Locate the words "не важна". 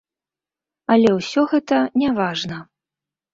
2.05-2.57